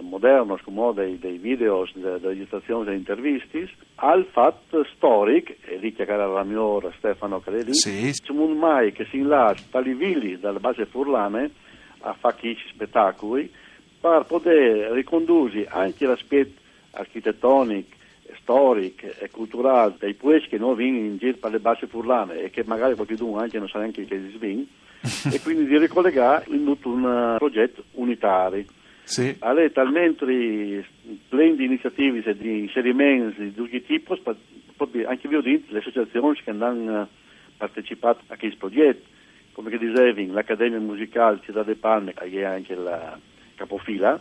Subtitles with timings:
[0.00, 6.02] moderni come dei, dei video, delle registrazioni delle interviste, al fatto storico, e lì che
[6.02, 8.12] era la mia Stefano Cadeli, Sì.
[8.12, 11.50] c'è un mai che si inlascia tali villi dalla base furlane
[12.00, 13.50] a fare spettacoli
[14.00, 16.60] per poter ricondurre anche l'aspetto
[16.92, 17.96] architettonico,
[18.40, 22.50] storico e culturale dei paesi che noi vengono in giro per le basi furlane e
[22.50, 24.66] che magari qualcuno anche non sa neanche che si svin
[25.30, 28.64] e quindi di ricollegare in tutto un eh, progetto unitario.
[29.04, 29.36] Sì.
[29.40, 30.84] Alle talmente
[31.26, 34.18] splendide iniziative di inserimenti di tutti i tipi,
[34.76, 37.06] proprio anche vi ho detto, le associazioni che hanno eh,
[37.56, 39.06] partecipato a questo progetto,
[39.52, 43.18] come che dicevi, l'Accademia Musicale Città de Palme, che è anche la
[43.54, 44.20] capofila,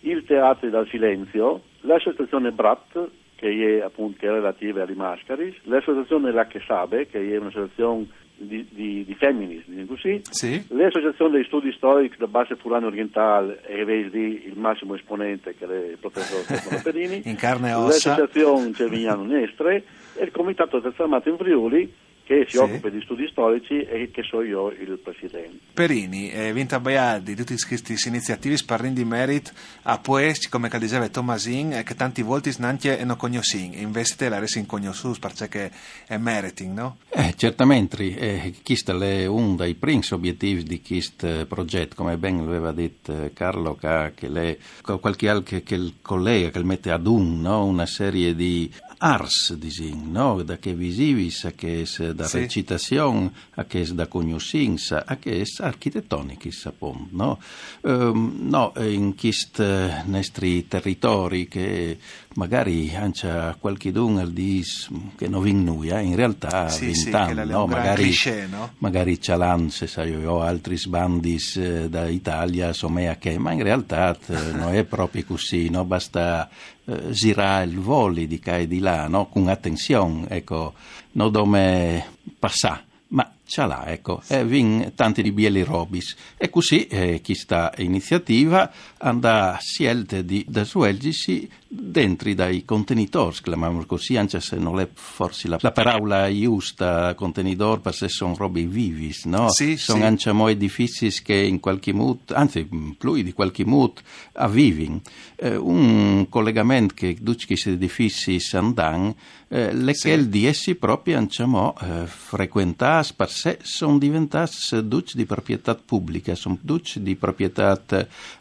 [0.00, 6.60] il Teatro dal Silenzio, l'associazione BRAT, che è appunto relativa alle mascaris, l'associazione La Che
[6.66, 8.06] Sabe, che è un'associazione
[8.38, 10.64] di, di, di femmini, diciamo così, Sì.
[10.68, 15.90] L'associazione dei studi storici da base Furlano Orientale e vedi il massimo esponente che è
[15.90, 18.10] il professor Stefano Perini, In carne e ossa.
[18.10, 19.84] l'associazione Cervignano Nestre
[20.14, 21.92] e il comitato terza armata in Friuli
[22.28, 22.62] che si Sì.
[22.62, 25.58] occupa di studi storici e che so io il presidente.
[25.72, 29.50] Perini, eh, vinta Baià di tutte queste iniziative sparrin di merit
[29.84, 34.38] a poesti come che diceva Tomasin eh, che tanti volti neanche non conoscono invece la
[34.38, 35.70] resi in conosciuti perché
[36.06, 36.98] è meriting, no?
[37.08, 42.72] Eh, certamente, eh, questo è uno dei primi obiettivi di questo progetto, come ben aveva
[42.72, 47.40] detto eh, Carlo, che, che le, qualche altro che il collega che mette ad un,
[47.40, 47.64] no?
[47.64, 50.42] una serie di ars, disin, no?
[50.42, 52.38] da che visivis, a che es da Sì.
[52.38, 57.38] recitazione, a che es da cognoscenza, a che es architettonici, sapon, no?
[57.82, 59.62] Ehm, no, eh, in questi
[60.06, 61.98] nostri territori che
[62.34, 67.04] magari anche qualche don al dis che non vin noi, eh, in realtà Sì, sì,
[67.04, 67.66] vint'anni, un no?
[67.66, 68.72] magari, cliché, no?
[68.78, 74.16] magari Cialan, se sai io, altri sbandis eh, da Italia, somea che, ma in realtà
[74.26, 75.84] eh, non è proprio così, no?
[75.84, 76.48] basta
[76.84, 79.28] eh, girare il voli di qua e di là, là, no?
[79.28, 80.72] cunha tensión e co,
[81.14, 82.04] no dome
[82.40, 82.80] pasá.
[83.10, 86.14] Ma ce l'ha, ecco, e vin tanti di bieli robis.
[86.36, 94.16] E così eh, questa iniziativa andrà scelte di da svolgersi dentro dai contenitori, chiamiamolo così,
[94.16, 99.50] anche se non è forse la, la parola giusta, contenitore, perché sono robe vivis, no?
[99.50, 100.04] Sì, sono sì.
[100.04, 103.94] anche mo edifici che in qualche modo, anzi, più di qualche modo,
[104.34, 105.00] avvivin.
[105.36, 109.14] Eh, un collegamento che tutti questi edifici sandan,
[109.48, 110.08] eh, le Sì.
[110.08, 114.52] che di essi proprio anche eh, frequentati sé, sono diventati
[114.88, 117.80] tutti di proprietà pubblica, sono tutti di proprietà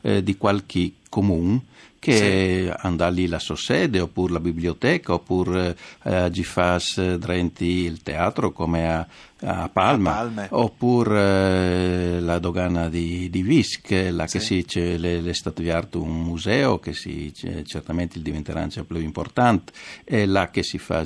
[0.01, 1.61] eh, di qualche comune
[1.99, 6.79] che andà lì la sua sede, oppure la biblioteca, oppure eh, ci fa
[7.17, 9.07] drenti il teatro come a,
[9.41, 14.45] a Palma, A oppure eh, la dogana di, di Visc, la che Sì.
[14.45, 17.31] si c'è, le, le avviato un museo che si,
[17.65, 19.73] certamente diventerà anche più importante,
[20.03, 21.05] e là che si fa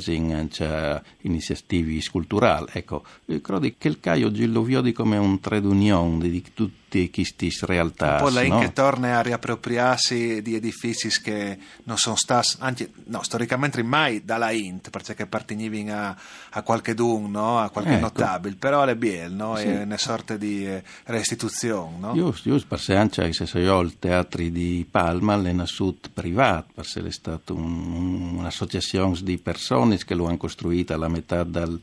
[1.22, 2.68] iniziative culturali.
[2.72, 7.50] Ecco, io credo che il Caio lo vedi come un trade union di tutte queste
[7.62, 8.14] realtà.
[8.14, 8.60] Un po' la no?
[8.60, 14.52] che torna a riappropriarsi di edifici che non sono stati, anche, no, storicamente mai dalla
[14.52, 16.18] Int, perché appartenevano a,
[16.52, 17.60] a qualche dun, no?
[17.60, 19.56] a qualche Ecco, accettabile, però è biel, no?
[19.56, 19.64] Sì.
[19.66, 22.14] È una sorta di eh, restituzione, no?
[22.14, 27.12] Giusto, giusto, perché anche se io il teatro di Palma è nasciuto privato, perché è
[27.12, 31.80] stata un, un'associazione di persone che lo hanno costruita alla metà dal,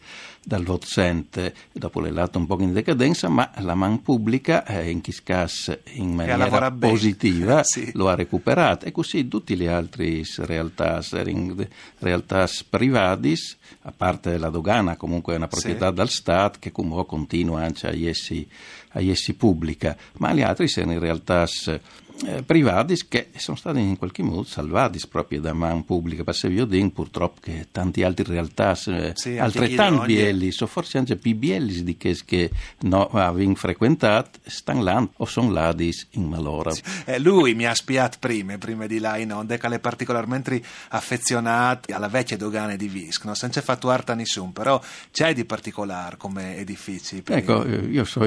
[0.48, 5.02] dal Votsente, dopo l'è lato un po' in decadenza, ma la man pubblica, eh, in
[5.02, 7.90] Chiscas in maniera positiva, sì.
[7.94, 8.86] lo ha recuperato.
[8.86, 11.00] E così tutte le altre realtà,
[11.98, 13.34] realtà private,
[13.82, 15.94] a parte la dogana, comunque è una proprietà sì.
[15.94, 16.27] dal Stato,
[16.58, 18.48] che comunque continua anche a essi,
[18.92, 21.46] a essi pubblica, ma gli altri sono in realtà
[22.26, 26.24] eh, privati che sono stati in qualche modo salvati proprio da man pubblica.
[26.24, 31.36] Passavi Odin purtroppo che tanti altri realtà eh, sì, altrettanto bielli, so forse anche più
[31.36, 32.50] bielli di che, che
[32.80, 36.72] no, avevano frequentato, stanno là o sono là in malora.
[36.72, 36.82] Sì.
[37.04, 41.94] Eh, lui mi ha spiato prima, prima di là in onda, che è particolarmente affezionato
[41.94, 44.80] alla vecchia dogana di Visc, non si è fatto arte a nessuno, però
[45.12, 47.22] c'è di particolare come edifici.
[47.24, 48.24] Ecco, io so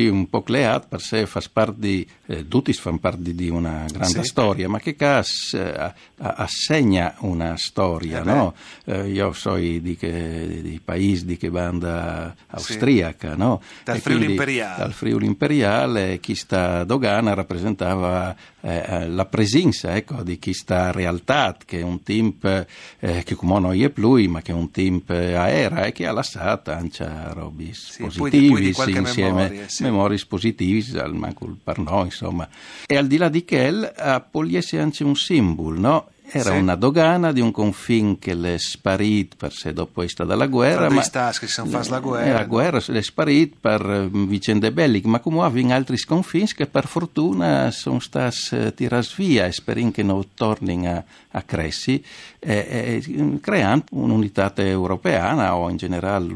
[0.00, 3.84] così un po' cleato, per sé fa parte di, eh, tutti fanno parte di, una
[3.90, 4.24] grande sì.
[4.24, 8.54] storia, ma che cas eh, assegna una storia, eh no?
[8.84, 13.38] eh, io so di, che, di paesi di che banda austriaca, sì.
[13.38, 13.60] no?
[13.84, 14.78] Dal e Friuli Imperiale.
[14.78, 20.92] Dal Friuli Imperiale, chi sta dogana rappresentava eh, eh, la presenza ecco, di chi sta
[20.92, 24.70] realtà, che è un team eh, che come non è più, ma che è un
[24.70, 29.82] team aereo e che ha lasciato anche robi sì, positivi insieme memorie, sì.
[29.90, 32.48] Memorie positivi, al manco per noi, insomma.
[32.86, 36.08] E al di là di quel, a Pugliese anche un simbolo, no?
[36.32, 36.58] Era sì.
[36.58, 40.88] una dogana di un confine che è sparito per se dopo è stata la guerra.
[40.88, 42.32] Ma stas, che si fa la guerra.
[42.32, 46.86] La guerra è sparita per mm, vicende belliche, ma come avevano altri confini che per
[46.86, 52.02] fortuna sono stati eh, tirati via e speriamo che non tornino a, a cresci,
[52.38, 56.32] eh, eh, creando un'unità europea o in generale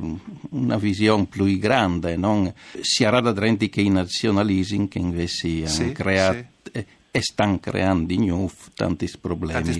[0.50, 5.92] una visione più grande, non sia da drenti che i nazionalismi che invece hanno sì,
[5.92, 9.70] creato sì e stanno creando di nuovo tanti problemi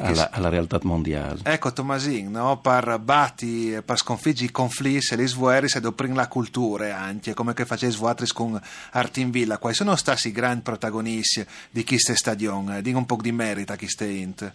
[0.00, 1.38] alla, alla, realtà mondiale.
[1.44, 2.58] Ecco Tomasin, no?
[2.60, 7.54] per batti, per sconfiggere i conflitti e le svueri se doprin la cultura anche, come
[7.54, 8.60] che faceva Svuatris con
[8.90, 12.82] Artinvilla, quali sono stati i grandi protagonisti di queste stagioni?
[12.82, 14.52] Dico un po' di merito a chi ste int.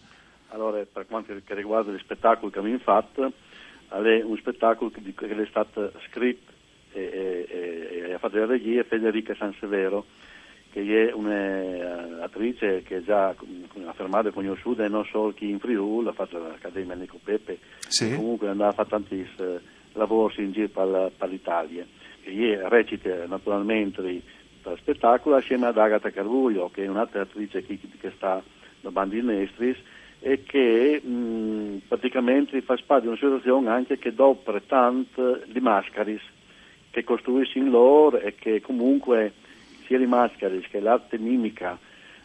[0.50, 3.32] Allora, per quanto riguarda gli spettacoli che abbiamo fatto,
[3.88, 6.52] è un spettacolo che, è stato scritto
[6.92, 10.06] e, e, e, e ha fatto la regia Federica Sansevero
[10.72, 13.36] che è un'attrice che è già
[13.86, 18.16] affermata e conosciuta e non solo chi in Friuli, ha fatto l'Accademia Nico Pepe, sì.
[18.16, 19.28] comunque è andata a fare tanti
[19.94, 21.86] lavori in giro per, per l'Italia.
[22.22, 24.22] E recita naturalmente
[24.62, 28.44] per spettacolo assieme ad Agatha Carvuglio, che è un'altra attrice che, che sta
[28.82, 29.78] da Bandi Nestris
[30.22, 36.22] e che mh, praticamente fa parte di una situazione anche che dopo tanto di mascaris
[36.92, 39.34] che costruiscono loro e che comunque
[39.90, 41.78] sia di maschere che l'arte mimica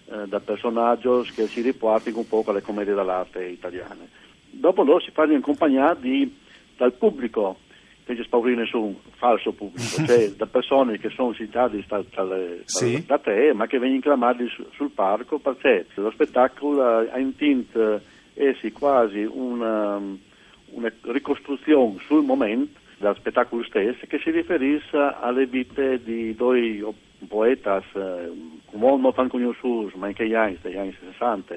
[0.04, 4.08] eh, da personaggio che si riportano un po' alle commedie dell'arte italiane.
[4.50, 6.40] Dopo loro si fanno accompagnati
[6.76, 7.56] dal pubblico,
[8.04, 12.26] che ci spaurì nessun falso pubblico, cioè da persone che sono citate da, da,
[12.66, 13.02] sì.
[13.06, 18.00] da, te, ma che vengono chiamati su, sul parco, perché lo spettacolo ha in tint
[18.34, 26.02] essi quasi una, una ricostruzione sul momento del spettacolo stesso che si riferisce alle vite
[26.02, 26.82] di due
[27.28, 28.30] poetas, eh,
[28.72, 31.56] molto fan conosciuti, ma anche gli anni, degli anni 60,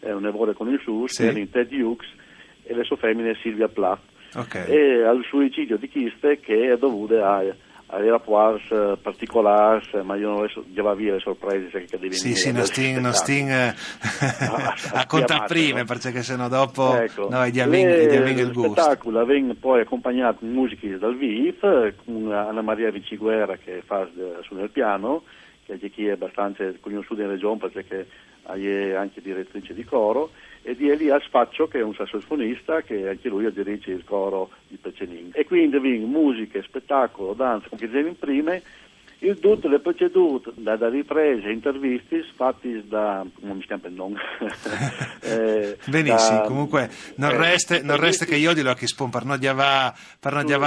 [0.00, 1.24] eh, un evore conosciuto, sì.
[1.24, 2.08] erano Ted Hughes
[2.64, 4.00] e le sue femmine Silvia Plath.
[4.34, 4.68] Okay.
[4.68, 7.42] E al suicidio di Chiste che è dovuto a
[7.90, 12.52] aveva rapporti eh, particolari, ma io non già via le sorprese che devi Sì, sì,
[12.52, 13.74] non sting, non sting eh,
[14.44, 18.68] a, a contare prima, perché sennò dopo ecco, noi diamo il gusto.
[18.68, 24.06] Lo spettacolo viene poi accompagnato con musiche dal VIF, con Anna Maria Viciguerra che fa
[24.42, 25.22] su nel piano,
[25.64, 28.06] che è chi è abbastanza conosciuta in regione perché
[28.42, 30.30] è anche direttrice di coro,
[30.68, 34.76] e di Elias Faccio che è un sassofonista che anche lui dirige il coro di
[34.76, 35.30] Pecenin.
[35.32, 38.62] E quindi musica, spettacolo, danza, che in prime,
[39.20, 44.20] il tutto le procedure da, da riprese, interviste fatti da come mi chiama il nome?
[45.20, 49.24] Eh, benissimo da, comunque non, eh, resta, non resta che io dirò che spon per
[49.24, 49.92] non di avere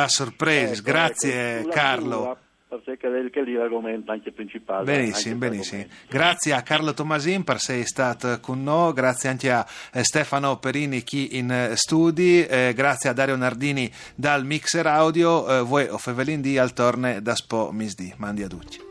[0.08, 2.38] sorprese ecco, grazie ecco, Carlo
[2.80, 4.86] perché che lì l'argomento anche principale.
[4.86, 5.86] Benissimo, anche benissimo.
[6.08, 11.04] Grazie a Carlo Tomasin per essere stato con noi, grazie anche a eh, Stefano Perini
[11.04, 15.98] chi in eh, studi, eh, grazie a Dario Nardini dal mixer audio, eh, voi o
[15.98, 18.13] Fevelin di al torne da Spo Misdi.
[18.18, 18.90] Mandi a tutti.